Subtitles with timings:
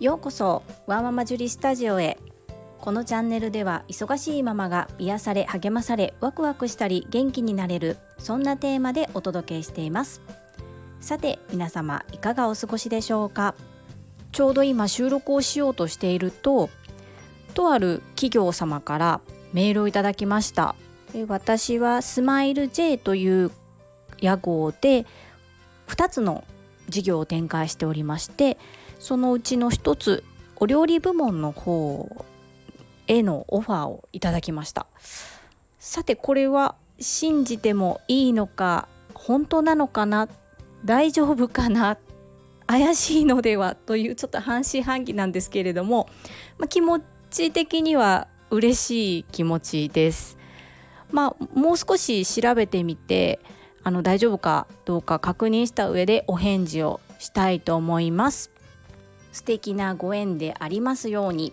[0.00, 2.16] ようこそワーママジュリスタジオへ。
[2.80, 10.22] このチャンネルでは忙しいママが癒され励まされワクワクしたり元気になれるそんなテーマでお届けしています。
[11.02, 13.54] さて皆様いかがお過ごしでしょうか？
[14.32, 16.70] ちょうど今収録をしようとしていると
[17.52, 19.20] とある企業様から
[19.52, 20.76] メールをいただきました。
[21.28, 23.50] 私はスマイル J という
[24.18, 25.04] 屋号で
[25.88, 26.44] 2つの
[26.88, 28.56] 事業を展開しておりまして
[29.00, 30.22] そのうちの一つ
[30.56, 32.24] お料理部門の方
[33.08, 34.86] へのオファーをいただきました
[35.80, 40.28] さてこれは信じてもいいのか本当なのかな
[40.84, 41.98] 大丈夫かな
[42.66, 46.08] 怪しいのではというちょっと半信半疑なんですけれども、
[46.58, 50.38] まあ、気持ち的には嬉しい気持ちです。
[51.10, 53.40] まあ、もう少し調べてみて
[53.82, 58.50] あの大丈夫かどうか確認した上でお返事をしたいと思います
[59.32, 61.52] 素敵なご縁でありますように。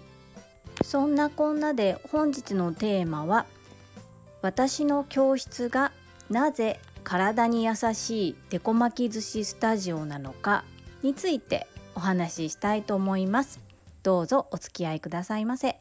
[0.84, 3.46] そんなこんなで本日のテーマは
[4.42, 5.92] 私の教室が
[6.30, 10.64] なぜ体に優しいデコ巻き寿司スタジオなのか
[11.02, 13.60] についてお話ししたいと思います。
[14.04, 15.80] どうぞお付き合いくださいませ。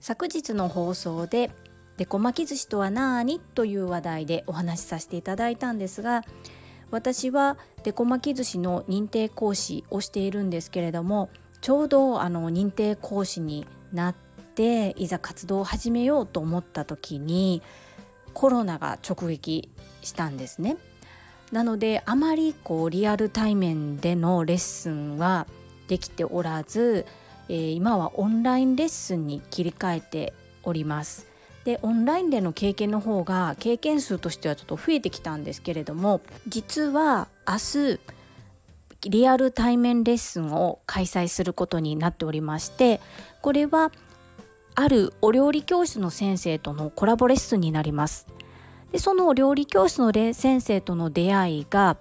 [0.00, 1.50] 昨日の放送で
[1.96, 6.22] でこ巻き寿司とは何という話題でお話しさせていただいたんですが
[6.90, 14.14] 私はでこ巻き寿司の認定講師をしているんですけれどもちょうどあの認定講師になっ
[14.54, 17.62] ていざ活動を始めようと思った時に
[18.34, 19.70] コロナが直撃
[20.02, 20.76] したんですね。
[21.52, 25.46] なのであまりこうリアル対面でのレッスンは
[25.88, 27.06] できておらず、
[27.48, 31.27] えー、今はオンラインレッスンに切り替えております。
[31.68, 37.98] でオンラインでの経験の方が経験数としてはちょっと増えてきたんですけれども実は明
[39.02, 43.02] 日リアル対面レッスンを開催することになっておりまして
[43.42, 43.92] これは
[44.76, 48.26] あるお料理教室の先生とのコラボレッスンになります。
[48.90, 51.98] でそのお料理教室の先生との出会いが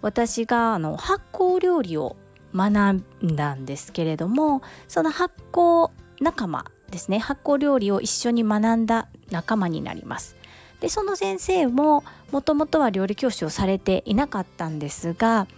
[0.00, 2.14] 私があの発酵料理を
[2.54, 10.36] 学んだんですけれどもその発酵仲間ですね発酵料理を一緒に学んだ仲間になります。
[10.80, 15.48] でその先生ももともとは料理教師をされていなかったんですが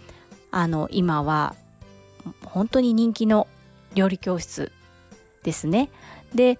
[0.49, 1.55] あの今は
[2.43, 3.47] 本当に人気の
[3.93, 4.71] 料理教室
[5.43, 5.89] ですね。
[6.33, 6.59] で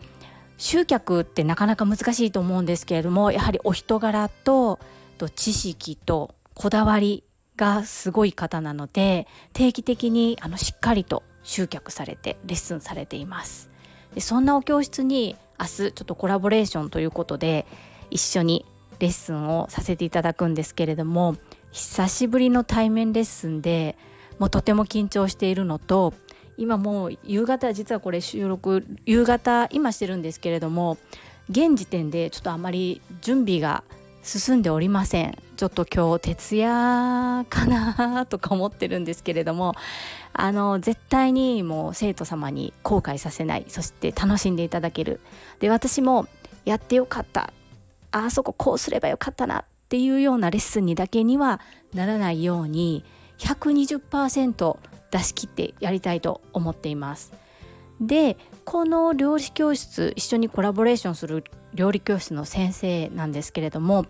[0.57, 4.79] 集客ってなかなか難しいと思うんですけれどもやはりお人柄と
[5.17, 7.23] と知識とこだわり
[7.57, 13.70] がすごい方なので定期的にあのしっかりと集客されてレッスンされています。
[14.13, 17.65] でそんなお教室に明日ちょっとコラボレーションということで
[18.09, 18.65] 一緒に
[18.99, 21.35] レッスンをさせていただくんですけれども
[21.71, 23.97] 久しぶりの対面レッスンで
[24.39, 26.13] もうとても緊張しているのと
[26.57, 30.97] 今もう夕方実はこれ収録夕方今してるんですけれども
[31.49, 33.83] 現時点でちょっとあまり準備が
[34.23, 35.37] 進んでおりません。
[35.57, 39.75] ちょっと今日徹夜かなとか思ってるんですけれども
[40.33, 43.65] あの絶対にもう生徒様に後悔させない。
[43.67, 45.19] そして楽しんでいただける。
[45.59, 46.27] で私も
[46.65, 47.51] やってよかった。
[48.11, 51.61] あそここうすればよかったなっていうようなレッスンにだけには
[51.93, 53.03] ならないように
[53.39, 54.77] 120%
[55.11, 57.33] 出し切ってやりたいと思っています。
[58.01, 58.35] で
[58.65, 64.05] この料理教室一緒にコラボレーションする料理教室の先生なんですけれども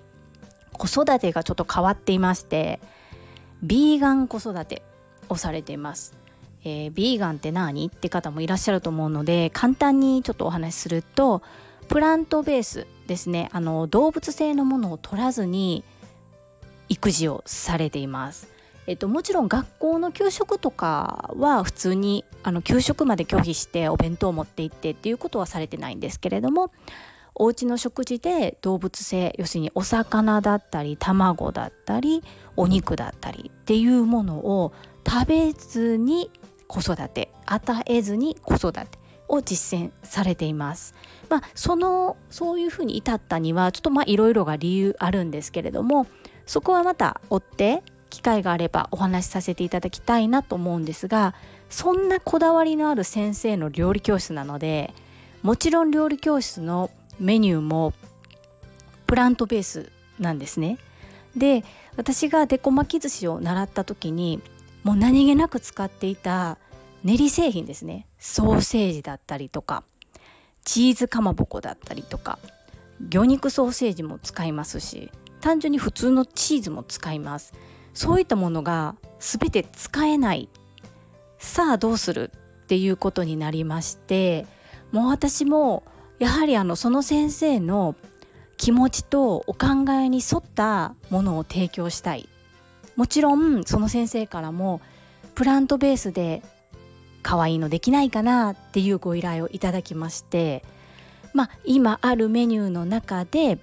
[0.71, 2.79] 子育てがちょっと変わっていまして
[3.61, 4.81] ビーガン子育て
[5.29, 6.15] をされています。
[6.63, 7.87] えー、ビーガンって何？
[7.87, 11.41] って方もいらっしゃると思うので簡単にちょっとお話しすると
[11.87, 15.83] プラントベースですねあの動物性のものを取らずに
[16.87, 18.50] 育児をされています。
[18.87, 26.71] えっと、もちろん学校の給食とかは普通にあの給食まで拒否してお弁当を持って行ってっていうことはされてないんですけれども
[27.35, 32.23] お家の食事で動物性要するにお魚だったり卵だったり
[32.55, 34.73] お肉だったりっていうものを
[35.07, 36.29] 食べずに
[36.67, 38.85] 子育て与えずに子育て
[39.27, 40.93] を実践されています。
[41.29, 46.05] まあ、そのそういうふうに至ったにはちょっとまあいろいろが理由あるんですけれども
[46.45, 51.33] そこはまた追って機会があればお話しさせていただきたいなと思うんですが
[51.71, 54.93] そんなこだわりのある先生の料理教室なので
[55.41, 57.93] もちろん料理教室のメニューも
[59.07, 60.77] プラントベースなんですね。
[61.35, 61.63] で
[61.97, 64.41] 私がデコ巻き寿司を習った時に
[64.83, 66.57] もう何気なく使っていた
[67.03, 69.83] 練り製品ですねソーセージだったりとか
[70.63, 72.37] チーズかまぼこだったりとか
[73.09, 77.53] 魚肉ソーセージも使いますし単純に普通のチーズも使います
[77.93, 80.49] そういったものが全て使えない。
[81.37, 82.31] さあどうする
[82.63, 84.45] っていうことになりまして
[84.91, 85.83] もう私も
[86.19, 87.95] やはりあのその先生の
[88.57, 92.29] 気持ちとお考えに沿ったものを提供したい。
[92.95, 94.81] もちろんその先生からも
[95.33, 96.43] プラントベースで
[97.23, 100.63] 可愛いのできないかなっていうご依頼をいただきまして
[101.33, 103.57] まあ今あるメニューの中で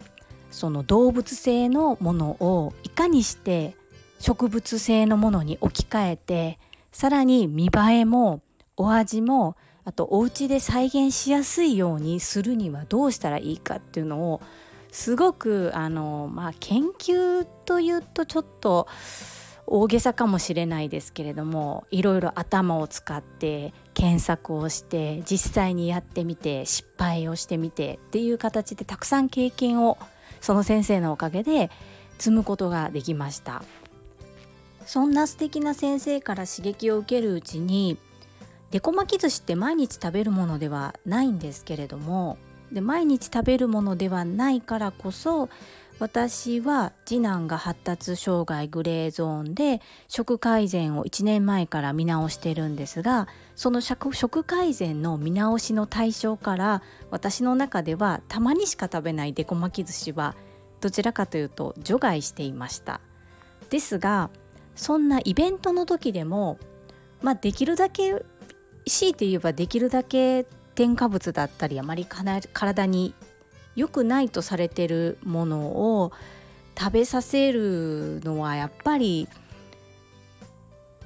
[0.50, 3.76] その動物性のものをいかにして
[4.18, 6.58] 植物性のものに置き換えて
[6.92, 8.42] さらに見栄えも
[8.76, 14.42] お味もあとお家で再現しやすいようにするにはどうしたらいいかっていうのを
[14.92, 18.86] すごくあの、まあ、研究というとちょっと
[19.66, 29.98] 大げさかもしれないですけれどもいろいろ頭を使って検索をして実際にやってみて失敗をしてみてっていう形でたくさん経験を
[30.40, 31.70] その先生のおかげで
[32.18, 33.62] 積むことができました。
[34.88, 37.98] そんな素敵な先生から刺激を受けるうちに
[38.70, 42.38] デコ巻き寿司って毎日食べるものではないんですけれども
[42.72, 45.50] で毎日食べるものではないからこそ
[45.98, 60.34] 私は次男が発達障害グレーゾーンで食改善を1年前から見直してるんですがその食改善の見直しの対象から私の中ではたまにしか食べないデコ巻き寿司は
[60.80, 63.02] どちらかというと除外していました。
[63.68, 64.30] ですが
[64.78, 66.58] そんなイベントの時でも
[67.20, 68.24] まあできるだけ
[68.86, 73.12] 強いて言えばできるだけ添加物だったりあまり体に
[73.74, 76.12] 良くないとされてるものを
[76.78, 79.28] 食べさせるのはやっぱり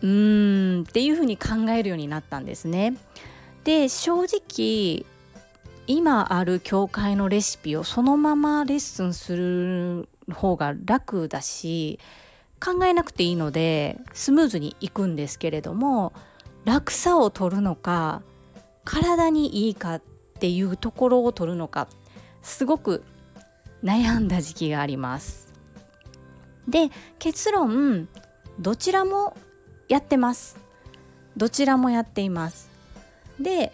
[0.03, 2.95] うーんっていうふうに考えるようになったんですね。
[3.65, 5.07] で正直
[5.87, 11.99] 今ある教会のレシピをそのままレッスンする方が楽だし
[12.62, 16.12] 考えなくていいのでスムーズにいくんですけれども
[16.64, 18.23] 楽さを取るのか
[18.85, 20.03] 体にいいかっ
[20.38, 21.88] ていうところを取るのか
[22.41, 23.03] すごく
[23.82, 25.53] 悩んだ時期があります。
[26.69, 28.09] で結論
[28.61, 29.37] どちらも
[29.88, 30.56] やってます。
[31.37, 32.70] どちらもやっています。
[33.41, 33.73] で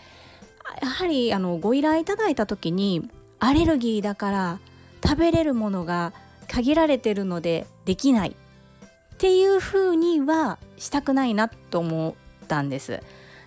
[0.80, 4.60] やはりあのご依頼いただいた時にアレルギーだから
[5.04, 6.14] 食べれるものが
[6.46, 8.36] 限られてるのでできない
[9.18, 12.10] っていうふうにはしたくないなと思
[12.44, 13.02] ったんです。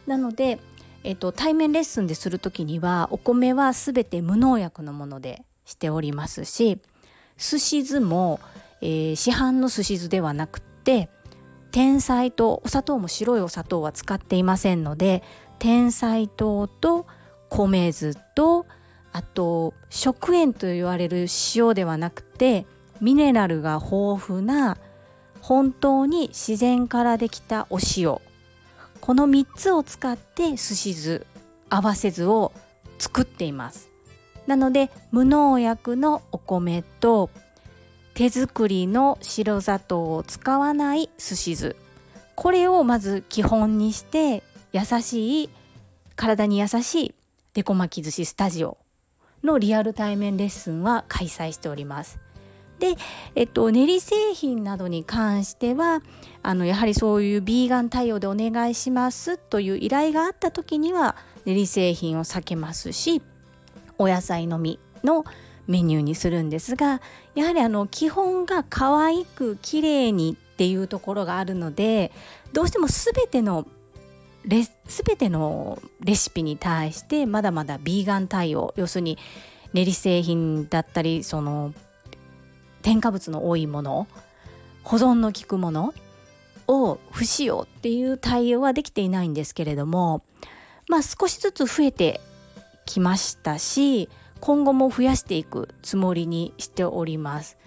[0.06, 0.59] なので
[1.03, 6.79] えっと、対面レッスンでする時にはお米は全て無農薬のものでしておりますし
[7.38, 8.39] すし酢も、
[8.81, 11.09] えー、市販のすし酢ではなくて
[11.71, 15.23] 天才糖お砂糖も白いお砂糖は使っていませんので
[15.57, 17.07] 天才糖と
[17.50, 18.68] 米酢と
[19.12, 21.25] あと食塩と言われる
[21.56, 22.68] 塩ではなくて
[23.00, 24.77] ミネラルが豊富な
[25.41, 28.19] 本当に自然からできたお塩。
[29.01, 31.25] この3つを使ってすし酢
[31.69, 32.51] 合わせ酢を
[32.99, 33.89] 作っています。
[34.47, 37.29] なので無農薬のお米と
[38.13, 41.75] 手作りの白砂糖を使わないすし酢。
[42.35, 45.49] これをまず基本にして優しい
[46.15, 47.15] 体に優しい
[47.53, 48.77] デコ巻き寿司スタジオ
[49.44, 52.19] のリアル対面レッスンは開催しております。
[52.81, 52.95] で、
[53.36, 56.01] えっと、練り製品などに関しては
[56.42, 63.21] あのやはりそういうビーガン対応でお願いしますという依頼があった時には練り製品を避けますし
[64.00, 65.26] お野菜のみの
[65.68, 67.02] メニューにするんですが
[67.35, 72.11] やはりあの基本が可愛く綺麗にっていうところがあるので
[72.52, 73.68] どうしても全ての
[74.44, 79.19] レ全てのレシピに対してまだまだビーガン対応要するに
[79.73, 81.76] 練り製品だったりその
[82.81, 84.07] 添加物の多いもの
[84.83, 85.94] 保存の効くもの
[86.68, 90.23] を不使用っていう対応はできていないんですけれども
[90.88, 92.21] まあ少しずつ増えて
[92.85, 94.09] きましたし
[94.40, 97.57] 今後も増やしていくつもりにしております。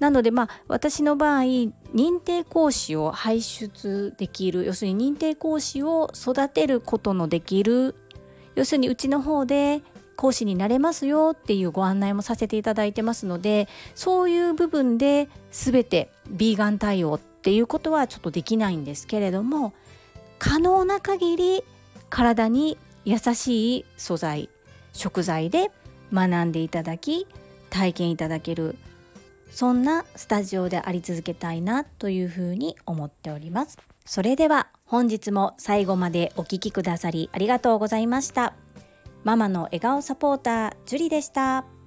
[0.00, 7.94] なのでまあ私の場合認定講師を輩出できる要するに認定講師を育てることのできる
[8.54, 9.82] 要するにうちの方で
[10.16, 19.72] 講師になれますよっていうご案内もさせていただいてますのでそういう部分で全てビーガン対応っていうことはちょっとできないんですけれども
[20.38, 21.64] 可能な限り
[22.10, 24.50] 体に優しい素材
[24.92, 25.70] 食材で
[26.12, 27.26] 学んでいただき
[27.70, 28.76] 体験いただける
[29.50, 33.78] そんなスタジオであり続けたいなというふうに思っております。
[34.04, 38.54] それでは本日も最後までお聴きくださりありがとうございました。
[39.24, 41.79] ママの笑顔サポータージュリでした。